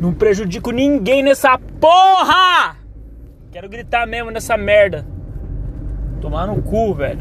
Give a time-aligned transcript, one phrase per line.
[0.00, 2.76] Não prejudico ninguém nessa porra!
[3.52, 5.06] Quero gritar mesmo nessa merda.
[6.22, 7.20] Tomar no cu, velho.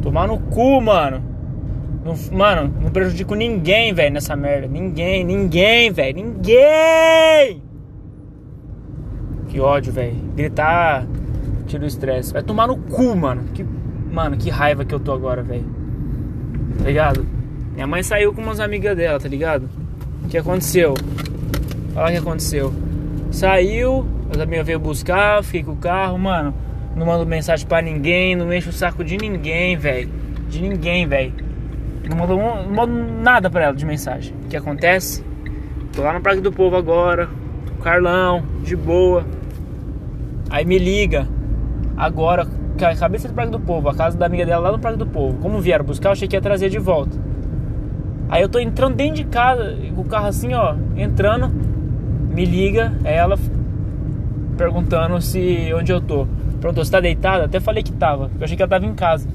[0.00, 1.22] Tomar no cu, mano.
[2.02, 4.66] Não, mano, não prejudico ninguém, velho, nessa merda.
[4.66, 6.16] Ninguém, ninguém, velho.
[6.16, 7.62] Ninguém!
[9.48, 10.16] Que ódio, velho.
[10.34, 11.06] Gritar
[11.66, 12.32] tira o estresse.
[12.32, 13.44] Vai tomar no cu, mano.
[13.52, 13.62] Que,
[14.12, 15.66] mano, que raiva que eu tô agora, velho.
[16.78, 17.26] Tá ligado?
[17.74, 19.68] Minha mãe saiu com umas amigas dela, tá ligado?
[20.24, 20.94] O que aconteceu?
[21.96, 22.74] Olha o que aconteceu.
[23.30, 26.52] Saiu, as amigas veio buscar, fiquei com o carro, mano.
[26.94, 30.10] Não mando mensagem pra ninguém, não encho o saco de ninguém, velho.
[30.48, 31.32] De ninguém, velho.
[32.08, 34.34] Não mando, não mando nada pra ela de mensagem.
[34.44, 35.24] O que acontece?
[35.94, 37.28] Tô lá no Parque do Povo agora,
[37.82, 39.24] Carlão, de boa.
[40.50, 41.26] Aí me liga,
[41.96, 42.46] agora,
[42.80, 45.06] a cabeça do Parque do Povo, a casa da amiga dela lá no Parque do
[45.06, 45.38] Povo.
[45.38, 47.18] Como vieram buscar, eu achei que ia trazer de volta.
[48.28, 51.50] Aí eu tô entrando dentro de casa, com o carro assim, ó, entrando,
[52.36, 53.38] me liga, é ela
[54.58, 56.26] perguntando se onde eu tô.
[56.60, 57.44] Pronto, você tá deitado?
[57.44, 59.26] Até falei que tava, eu achei que ela tava em casa.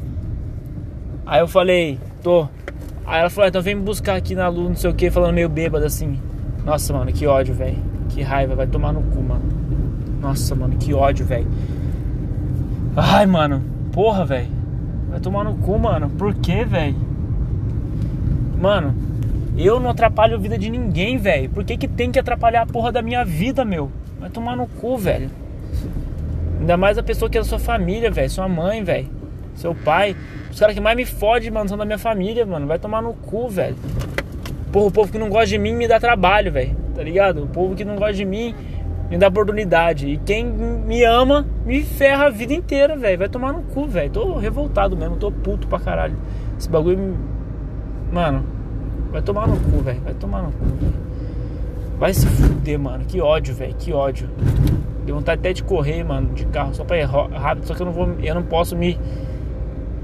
[1.26, 2.48] Aí eu falei, tô.
[3.04, 5.10] Aí ela falou, ah, então vem me buscar aqui na luz, não sei o que,
[5.10, 6.20] falando meio bêbado assim.
[6.64, 7.78] Nossa, mano, que ódio, velho.
[8.10, 9.46] Que raiva, vai tomar no cu, mano.
[10.22, 11.48] Nossa, mano, que ódio, velho.
[12.96, 14.50] Ai, mano, porra, velho.
[15.10, 16.08] Vai tomar no cu, mano.
[16.08, 16.98] Por quê, velho?
[18.62, 18.94] Mano,
[19.58, 21.50] eu não atrapalho a vida de ninguém, velho.
[21.50, 23.92] Por que, que tem que atrapalhar a porra da minha vida, meu?
[24.20, 25.30] Vai tomar no cu, velho.
[26.60, 28.30] Ainda mais a pessoa que é da sua família, velho.
[28.30, 29.10] Sua mãe, velho.
[29.56, 30.16] Seu pai.
[30.50, 32.66] Os caras que mais me fodem, mano, são da minha família, mano.
[32.66, 33.76] Vai tomar no cu, velho.
[34.72, 36.76] Porra, o povo que não gosta de mim me dá trabalho, velho.
[36.96, 37.44] Tá ligado?
[37.44, 38.56] O povo que não gosta de mim
[39.10, 40.08] me dá oportunidade.
[40.08, 43.18] E quem me ama me ferra a vida inteira, velho.
[43.18, 44.10] Vai tomar no cu, velho.
[44.10, 46.16] Tô revoltado mesmo, tô puto pra caralho.
[46.58, 47.18] Esse bagulho.
[48.12, 48.46] Mano,
[49.12, 50.02] vai tomar no cu, velho.
[50.02, 50.94] Vai tomar no cu, velho.
[52.00, 53.06] Vai se fuder, mano.
[53.06, 53.76] Que ódio, velho.
[53.76, 54.30] Que ódio.
[55.06, 57.86] Deu vontade até de correr, mano, de carro, só pra ir rápido, só que eu
[57.86, 58.10] não vou.
[58.22, 59.00] Eu não posso me.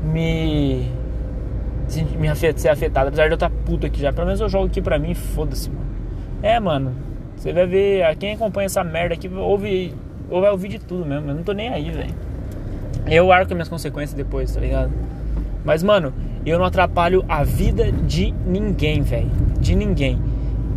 [0.03, 0.91] Me.
[2.19, 4.11] Me ser afetado, apesar de eu estar puto aqui já.
[4.11, 5.85] Pelo menos eu jogo aqui pra mim, foda-se, mano.
[6.41, 6.93] É, mano.
[7.35, 9.93] Você vai ver, quem acompanha essa merda aqui ouve,
[10.29, 11.29] ou vai ouvir de tudo mesmo.
[11.29, 12.13] Eu não tô nem aí, velho.
[13.05, 14.91] Eu arco minhas consequências depois, tá ligado?
[15.63, 16.11] Mas, mano,
[16.49, 19.29] eu não atrapalho a vida de ninguém, velho.
[19.59, 20.19] De ninguém.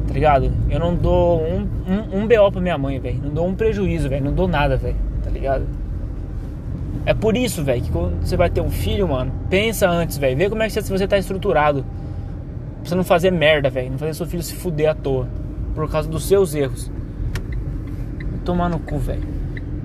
[0.06, 0.50] Tá ligado?
[0.69, 3.20] Eu não dou um, um, um BO pra minha mãe, velho.
[3.22, 4.25] Não dou um prejuízo, velho.
[4.25, 4.97] Não dou nada, velho.
[5.22, 5.64] Tá ligado?
[7.06, 10.36] É por isso, velho, que quando você vai ter um filho, mano, pensa antes, velho.
[10.36, 11.84] Vê como é que você tá estruturado.
[12.80, 13.91] Pra você não fazer merda, velho.
[13.92, 15.28] Não fazer seu filho se fuder à toa
[15.75, 16.91] por causa dos seus erros.
[18.44, 19.22] Tomar no cu, velho.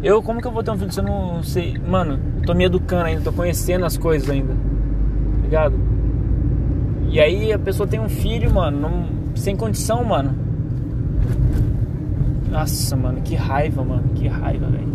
[0.02, 1.78] Eu, como que eu vou ter um filho se eu não sei?
[1.78, 4.54] Mano, eu tô me educando ainda, tô conhecendo as coisas ainda.
[5.56, 5.80] Ligado?
[7.10, 9.06] E aí a pessoa tem um filho, mano, não,
[9.36, 10.36] sem condição, mano.
[12.52, 14.90] Nossa, mano, que raiva, mano, que raiva, velho.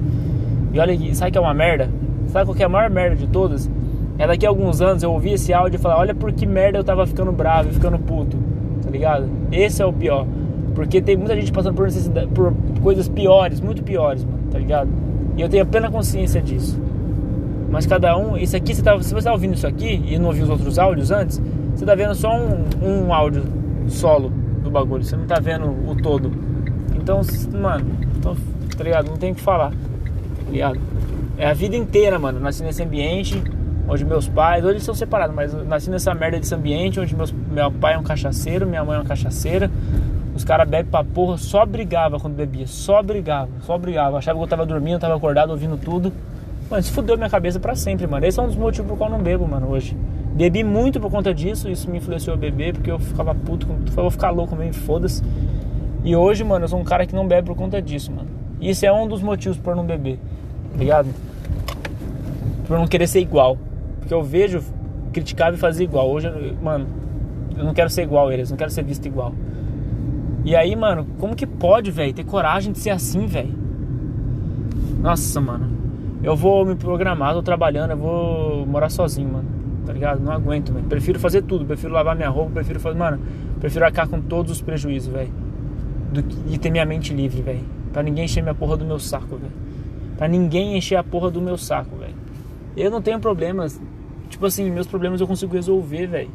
[0.75, 1.89] E olha aqui, sabe que é uma merda?
[2.27, 3.71] Sabe qual que é a maior merda de todas?
[4.19, 6.77] É daqui a alguns anos eu ouvi esse áudio e falar, olha por que merda
[6.77, 8.37] eu tava ficando bravo e ficando puto,
[8.83, 9.31] tá ligado?
[9.51, 10.27] Esse é o pior.
[10.75, 11.89] Porque tem muita gente passando por,
[12.35, 14.91] por coisas piores, muito piores, mano, tá ligado?
[15.39, 16.79] E eu tenho plena consciência disso.
[17.71, 20.27] Mas cada um, isso aqui, você tá, se você tá ouvindo isso aqui e não
[20.27, 21.41] ouviu os outros áudios antes,
[21.75, 23.45] você tá vendo só um, um áudio
[23.89, 24.31] solo
[24.63, 26.33] do bagulho, você não tá vendo o todo.
[26.97, 27.21] Então,
[27.53, 27.87] mano,
[28.17, 28.37] então,
[28.77, 29.09] tá ligado?
[29.09, 30.81] Não tem o que falar, tá ligado?
[31.39, 32.41] É a vida inteira, mano.
[32.41, 33.43] nasci nesse ambiente
[33.89, 37.33] onde meus pais, hoje eles são separados, mas nasci nessa merda desse ambiente onde meus,
[37.33, 39.71] meu pai é um cachaceiro, minha mãe é uma cachaceira.
[40.35, 44.19] Os caras bebem pra porra, só brigava quando bebia, só brigava, só brigava.
[44.19, 46.13] Achava que eu tava dormindo, tava acordado, ouvindo tudo.
[46.71, 48.25] Mano, isso fudeu minha cabeça pra sempre, mano.
[48.25, 49.97] Esse é um dos motivos por qual eu não bebo, mano, hoje.
[50.33, 53.93] Bebi muito por conta disso, isso me influenciou a beber, porque eu ficava puto, eu
[53.93, 55.21] vou ficar louco mesmo, foda-se.
[56.05, 58.29] E hoje, mano, eu sou um cara que não bebe por conta disso, mano.
[58.61, 60.21] E isso é um dos motivos por não beber,
[60.71, 61.09] tá ligado?
[62.69, 63.59] Por não querer ser igual.
[63.99, 64.63] Porque eu vejo,
[65.13, 66.09] criticava e fazia igual.
[66.09, 66.31] Hoje,
[66.63, 66.87] mano,
[67.59, 69.35] eu não quero ser igual a eles, não quero ser visto igual.
[70.45, 73.59] E aí, mano, como que pode, velho, ter coragem de ser assim, velho?
[75.03, 75.80] Nossa, mano.
[76.23, 79.49] Eu vou me programar, tô trabalhando, eu vou morar sozinho, mano.
[79.87, 80.21] Tá ligado?
[80.21, 80.87] Não aguento, velho.
[80.87, 83.19] Prefiro fazer tudo, prefiro lavar minha roupa, prefiro fazer, mano,
[83.59, 85.33] prefiro arcar com todos os prejuízos, velho.
[86.13, 87.65] Do que ter minha mente livre, velho.
[87.93, 89.53] Pra ninguém encher minha porra do meu saco, velho.
[90.17, 92.15] Pra ninguém encher a porra do meu saco, velho.
[92.77, 93.81] Eu não tenho problemas.
[94.29, 96.31] Tipo assim, meus problemas eu consigo resolver, velho.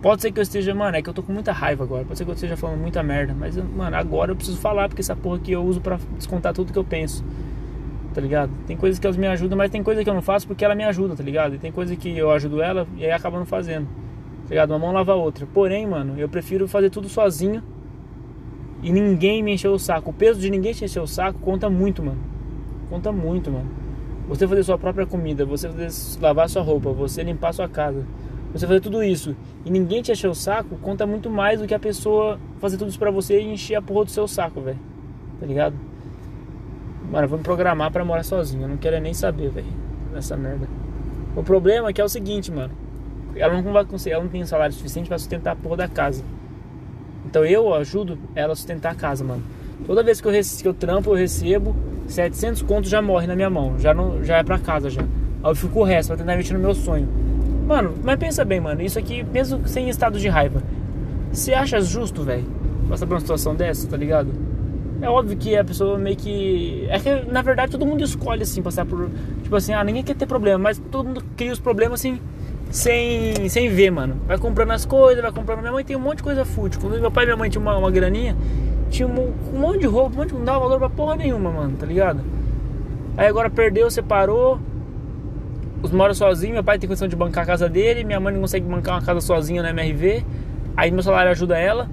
[0.00, 2.04] Pode ser que eu esteja, mano, é que eu tô com muita raiva agora.
[2.04, 3.34] Pode ser que eu esteja falando muita merda.
[3.38, 6.72] Mas, mano, agora eu preciso falar, porque essa porra aqui eu uso para descontar tudo
[6.72, 7.24] que eu penso.
[8.16, 8.50] Tá ligado?
[8.66, 10.74] Tem coisas que elas me ajudam, mas tem coisa que eu não faço porque ela
[10.74, 11.56] me ajuda, tá ligado?
[11.56, 13.84] E tem coisa que eu ajudo ela e aí acaba não fazendo.
[14.44, 14.70] Tá ligado?
[14.70, 15.46] Uma mão lava a outra.
[15.52, 17.62] Porém, mano, eu prefiro fazer tudo sozinho
[18.82, 20.08] E ninguém me encheu o saco.
[20.08, 22.16] O peso de ninguém te encher o saco conta muito, mano.
[22.88, 23.68] Conta muito, mano.
[24.28, 28.02] Você fazer sua própria comida, você fazer, lavar sua roupa, você limpar sua casa,
[28.50, 31.74] você fazer tudo isso e ninguém te encher o saco, conta muito mais do que
[31.74, 34.78] a pessoa fazer tudo isso pra você e encher a porra do seu saco, velho.
[35.38, 35.76] Tá ligado?
[37.10, 38.64] Mano, vou me programar pra morar sozinho.
[38.64, 39.66] Eu não quero nem saber, velho.
[40.12, 40.66] Dessa merda.
[41.36, 42.72] O problema é que é o seguinte, mano.
[43.34, 46.24] Ela não vai conseguir, ela não tem salário suficiente para sustentar a porra da casa.
[47.26, 49.42] Então eu ajudo ela a sustentar a casa, mano.
[49.84, 51.76] Toda vez que eu, que eu trampo, eu recebo
[52.06, 53.78] 700 contos já morre na minha mão.
[53.78, 55.02] Já, não, já é pra casa já.
[55.02, 57.06] Aí eu fico o resto pra tentar investir no meu sonho.
[57.66, 58.80] Mano, mas pensa bem, mano.
[58.80, 60.62] Isso aqui, mesmo sem estado de raiva.
[61.32, 62.46] Você acha justo, velho?
[62.88, 64.32] Passar por uma situação dessa, tá ligado?
[65.00, 66.86] É óbvio que a pessoa meio que.
[66.88, 69.10] É que na verdade todo mundo escolhe assim, passar por.
[69.42, 72.18] Tipo assim, ah, ninguém quer ter problema, mas todo mundo cria os problemas assim,
[72.70, 74.16] sem, sem ver, mano.
[74.26, 75.60] Vai comprando as coisas, vai comprando.
[75.60, 76.80] Minha mãe tem um monte de coisa fútil.
[76.80, 78.36] Quando meu pai e minha mãe tinham uma, uma graninha,
[78.88, 80.34] tinha um, um, monte de roupa, um monte de.
[80.34, 82.20] Não dava valor pra porra nenhuma, mano, tá ligado?
[83.16, 84.58] Aí agora perdeu, separou.
[85.82, 88.40] Os mora sozinho, meu pai tem condição de bancar a casa dele, minha mãe não
[88.40, 90.24] consegue bancar uma casa sozinha na MRV.
[90.74, 91.88] Aí meu salário ajuda ela.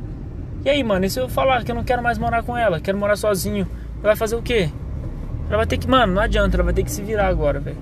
[0.65, 2.79] E aí, mano, e se eu falar que eu não quero mais morar com ela,
[2.79, 3.67] quero morar sozinho,
[3.99, 4.69] ela vai fazer o quê?
[5.49, 7.77] Ela vai ter que, mano, não adianta, ela vai ter que se virar agora, velho.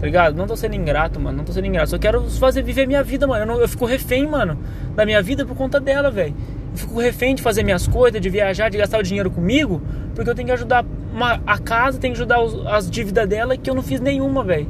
[0.00, 0.36] Tá ligado?
[0.36, 1.90] Não tô sendo ingrato, mano, não tô sendo ingrato.
[1.90, 3.42] Só quero fazer viver minha vida, mano.
[3.42, 4.58] Eu, não, eu fico refém, mano,
[4.94, 6.34] da minha vida por conta dela, velho.
[6.72, 9.80] Eu fico refém de fazer minhas coisas, de viajar, de gastar o dinheiro comigo,
[10.14, 13.56] porque eu tenho que ajudar uma, a casa, tenho que ajudar os, as dívidas dela
[13.56, 14.68] que eu não fiz nenhuma, velho.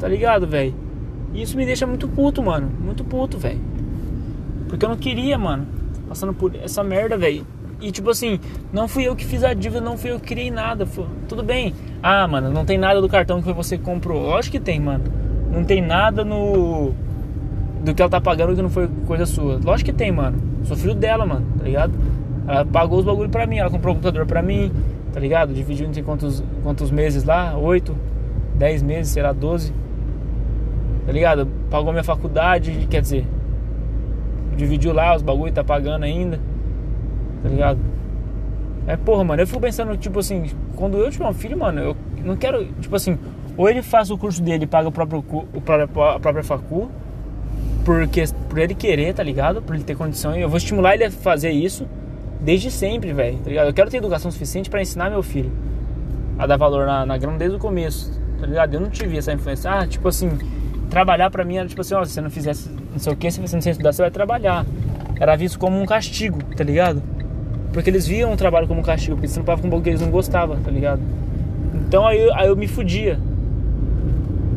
[0.00, 0.74] Tá ligado, velho?
[1.34, 2.70] Isso me deixa muito puto, mano.
[2.80, 3.75] Muito puto, velho.
[4.68, 5.66] Porque eu não queria, mano.
[6.08, 7.46] Passando por essa merda, velho.
[7.80, 8.40] E tipo assim,
[8.72, 10.86] não fui eu que fiz a dívida, não fui eu que criei nada.
[10.86, 11.74] Foi, tudo bem.
[12.02, 14.22] Ah, mano, não tem nada do cartão que você comprou.
[14.22, 15.04] Lógico que tem, mano.
[15.52, 16.92] Não tem nada no.
[17.84, 19.60] Do que ela tá pagando que não foi coisa sua.
[19.62, 20.38] Lógico que tem, mano.
[20.64, 21.92] Sou filho dela, mano, tá ligado?
[22.48, 24.72] Ela pagou os bagulho pra mim, ela comprou o computador pra mim,
[25.12, 25.52] tá ligado?
[25.52, 27.56] Dividiu em quantos, quantos meses lá?
[27.56, 27.94] Oito,
[28.54, 29.72] dez meses, sei lá, doze.
[31.04, 31.46] Tá ligado?
[31.70, 33.26] Pagou minha faculdade, quer dizer,
[34.56, 36.40] dividiu lá os bagulho, tá pagando ainda.
[37.42, 37.78] Tá ligado?
[38.86, 41.96] É, porra, mano, eu fico pensando, tipo assim, quando eu tiver um filho, mano, eu
[42.24, 43.18] não quero, tipo assim,
[43.56, 46.88] ou ele faz o curso dele e paga o próprio, o próprio, a própria facu,
[47.84, 49.62] porque, por ele querer, tá ligado?
[49.62, 50.34] Por ele ter condição.
[50.36, 51.86] Eu vou estimular ele a fazer isso
[52.40, 53.66] desde sempre, velho, tá ligado?
[53.68, 55.50] Eu quero ter educação suficiente para ensinar meu filho
[56.38, 58.74] a dar valor na, na grama desde o começo, tá ligado?
[58.74, 59.70] Eu não tive essa influência.
[59.70, 60.30] Ah, tipo assim,
[60.90, 63.30] trabalhar para mim era tipo assim, ó, se você não fizesse não sei o que,
[63.30, 64.64] se você não estudar, você vai trabalhar.
[65.20, 67.02] Era visto como um castigo, tá ligado?
[67.70, 69.90] Porque eles viam o trabalho como um castigo, porque você não pava com um que
[69.90, 71.02] eles não gostavam, tá ligado?
[71.74, 73.18] Então aí, aí eu me fudia.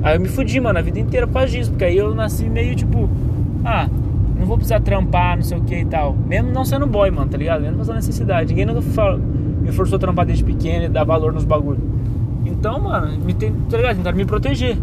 [0.01, 2.45] Aí eu me fudi, mano, a vida inteira por causa disso, porque aí eu nasci
[2.45, 3.09] meio tipo,
[3.65, 3.89] ah,
[4.39, 6.13] não vou precisar trampar, não sei o que e tal.
[6.13, 7.62] Mesmo não sendo boy, mano, tá ligado?
[7.62, 8.53] Mesmo fazendo necessidade.
[8.53, 8.80] Ninguém nunca
[9.62, 11.83] me forçou a trampar desde pequeno e dar valor nos bagulhos.
[12.45, 13.97] Então, mano, me tem, tá ligado?
[13.97, 14.77] Tentaram me proteger.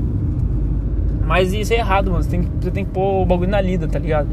[1.26, 2.22] Mas isso é errado, mano.
[2.22, 4.28] Você tem, você tem que pôr o bagulho na lida, tá ligado?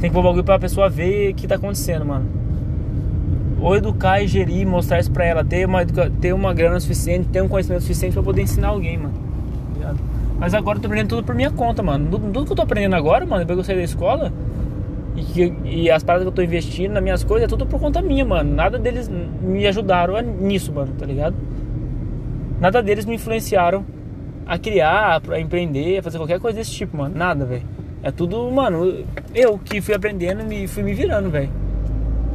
[0.00, 2.26] Tem que pôr o bagulho pra pessoa ver o que tá acontecendo, mano.
[3.60, 5.86] Ou educar e gerir, mostrar isso pra ela, ter uma,
[6.20, 9.14] ter uma grana suficiente, ter um conhecimento suficiente pra poder ensinar alguém, mano.
[9.80, 9.94] Tá
[10.40, 12.10] Mas agora eu tô aprendendo tudo por minha conta, mano.
[12.10, 14.32] Tudo, tudo que eu tô aprendendo agora, mano, depois que eu saí da escola,
[15.14, 17.78] e, que, e as paradas que eu tô investindo nas minhas coisas, é tudo por
[17.78, 18.52] conta minha, mano.
[18.52, 21.36] Nada deles me ajudaram nisso, mano, tá ligado?
[22.60, 23.84] Nada deles me influenciaram
[24.46, 27.14] a criar, a empreender, a fazer qualquer coisa desse tipo, mano.
[27.16, 27.62] Nada, velho.
[28.02, 31.50] É tudo, mano, eu que fui aprendendo e fui me virando, velho.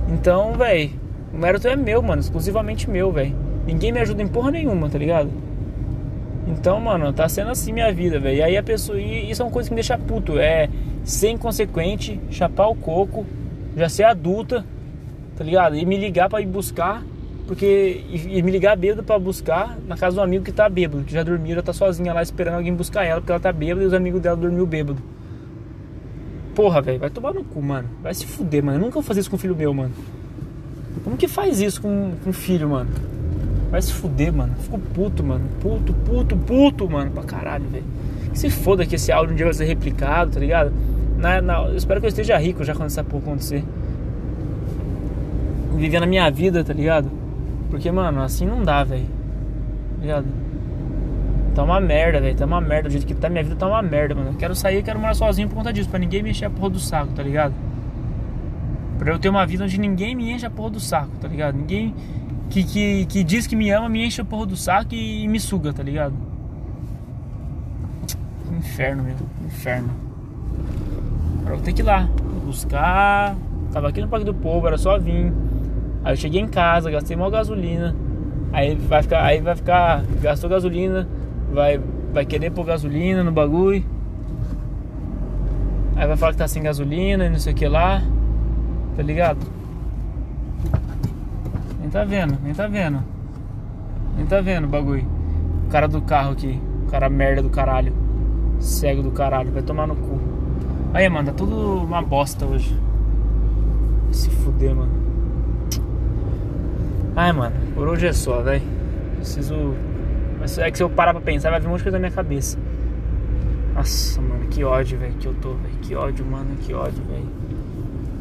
[0.07, 0.91] Então, velho,
[1.33, 3.35] o mérito é meu, mano, exclusivamente meu, velho.
[3.65, 5.29] Ninguém me ajuda em porra nenhuma, tá ligado?
[6.47, 8.37] Então, mano, tá sendo assim minha vida, velho.
[8.37, 8.97] E aí a pessoa.
[8.99, 10.39] E isso é uma coisa que me deixa puto.
[10.39, 10.69] É
[11.03, 13.25] ser inconsequente, chapar o coco,
[13.75, 14.65] já ser adulta,
[15.37, 15.75] tá ligado?
[15.75, 17.03] E me ligar para ir buscar
[17.47, 21.03] porque e, e me ligar bêbado para buscar na casa do amigo que tá bêbado,
[21.03, 23.83] que já dormiu, já tá sozinha lá esperando alguém buscar ela, porque ela tá bêbada
[23.83, 25.01] e os amigos dela dormiu bêbado.
[26.53, 27.87] Porra, velho, vai tomar no cu, mano.
[28.01, 28.77] Vai se fuder, mano.
[28.77, 29.93] Eu nunca vou fazer isso com filho meu, mano.
[31.03, 32.89] Como que faz isso com, com filho, mano?
[33.69, 34.55] Vai se fuder, mano.
[34.59, 35.45] Fico puto, mano.
[35.61, 37.11] Puto, puto, puto, mano.
[37.11, 37.85] Pra caralho, velho.
[38.33, 40.73] Se foda que esse áudio um dia vai ser replicado, tá ligado?
[41.17, 43.63] Na, na, eu espero que eu esteja rico já quando essa porra acontecer.
[45.75, 47.26] Vivendo a minha vida, tá ligado?
[47.69, 49.07] Porque, mano, assim não dá, velho.
[49.99, 50.25] Ligado?
[51.53, 52.35] Tá uma merda, velho.
[52.35, 52.89] Tá uma merda.
[52.89, 54.29] Do jeito que tá minha vida, tá uma merda, mano.
[54.29, 55.89] Eu quero sair, quero morar sozinho por conta disso.
[55.89, 57.53] Pra ninguém me encher a porra do saco, tá ligado?
[58.97, 61.55] Pra eu ter uma vida onde ninguém me enche a porra do saco, tá ligado?
[61.55, 61.93] Ninguém
[62.49, 65.27] que, que, que diz que me ama me enche a porra do saco e, e
[65.27, 66.13] me suga, tá ligado?
[68.57, 69.15] Inferno, meu.
[69.45, 69.89] Inferno.
[71.39, 72.09] Agora eu vou ter que ir lá.
[72.45, 73.35] Buscar
[73.71, 75.31] Tava aqui no Parque do Povo, era só vir.
[76.07, 77.93] Aí eu cheguei em casa, gastei mal gasolina.
[78.53, 81.05] Aí vai ficar, aí vai ficar, gastou gasolina,
[81.51, 81.81] vai,
[82.13, 83.83] vai querer pôr gasolina no bagulho.
[85.97, 88.01] Aí vai falar que tá sem gasolina e não sei o que lá.
[88.95, 89.39] Tá ligado?
[91.81, 93.03] Nem tá vendo, nem tá vendo.
[94.15, 95.05] Nem tá vendo o bagulho.
[95.65, 96.57] O cara do carro aqui.
[96.87, 97.91] O cara merda do caralho.
[98.61, 99.51] Cego do caralho.
[99.51, 100.17] Vai tomar no cu.
[100.93, 102.73] Aí, mano, tá tudo uma bosta hoje.
[104.09, 105.06] Se fuder, mano.
[107.17, 108.61] Ai, mano, por hoje é só, velho.
[109.15, 109.73] Preciso.
[110.59, 112.11] É que se eu parar pra pensar, vai vir um monte de coisa na minha
[112.11, 112.59] cabeça.
[113.73, 115.73] Nossa, mano, que ódio, velho, que eu tô, velho.
[115.81, 117.27] Que ódio, mano, que ódio, velho.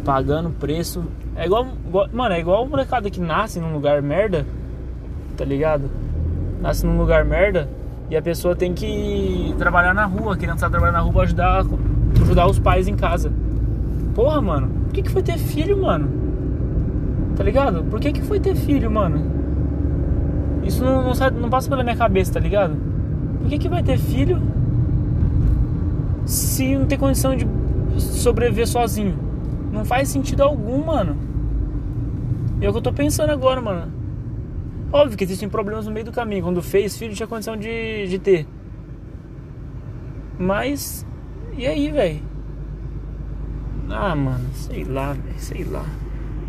[0.02, 1.04] Pagando preço.
[1.36, 2.08] É igual, igual.
[2.10, 4.46] Mano, é igual o molecada que nasce num lugar merda.
[5.36, 5.90] Tá ligado?
[6.62, 7.68] Nasce num lugar merda.
[8.08, 10.32] E a pessoa tem que trabalhar na rua.
[10.32, 11.66] A criança trabalhar na rua pra ajudar,
[12.22, 13.30] ajudar os pais em casa.
[14.14, 14.68] Porra, mano.
[14.86, 16.25] Por que, que foi ter filho, mano?
[17.36, 17.84] Tá ligado?
[17.84, 19.30] Por que, que foi ter filho, mano?
[20.64, 22.76] Isso não, não, sai, não passa pela minha cabeça, tá ligado?
[23.40, 24.40] Por que, que vai ter filho
[26.24, 27.46] se não tem condição de
[27.98, 29.16] sobreviver sozinho?
[29.70, 31.16] Não faz sentido algum, mano.
[32.60, 33.92] E é o que eu tô pensando agora, mano.
[34.90, 36.42] Óbvio que existem problemas no meio do caminho.
[36.42, 38.46] Quando fez filho, tinha condição de, de ter.
[40.38, 41.06] Mas.
[41.56, 42.22] E aí, velho?
[43.90, 45.84] Ah, mano, sei lá, velho, sei lá.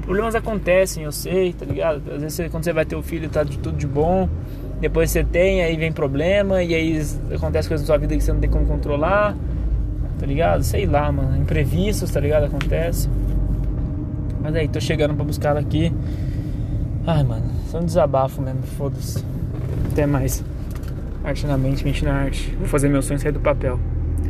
[0.08, 2.02] Problemas acontecem, eu sei, tá ligado?
[2.10, 4.30] Às vezes quando você vai ter o filho tá de tudo de bom.
[4.80, 7.02] Depois você tem, aí vem problema, e aí
[7.36, 9.36] acontece coisas na sua vida que você não tem como controlar.
[10.18, 10.64] Tá ligado?
[10.64, 11.36] Sei lá, mano.
[11.36, 12.46] Imprevistos, tá ligado?
[12.46, 13.10] Acontece.
[14.42, 15.92] Mas aí, tô chegando pra buscar ela aqui.
[17.06, 19.22] Ai, mano, só um desabafo mesmo, foda-se.
[19.92, 20.42] Até mais.
[21.22, 22.56] Arte na mente, mente na arte.
[22.58, 23.78] Vou fazer meu sonho sair do papel.